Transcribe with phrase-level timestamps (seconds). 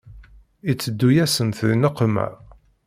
[0.71, 2.27] Iteddu-yasent di nneqma.